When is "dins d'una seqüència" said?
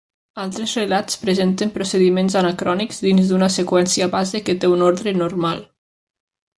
3.09-4.11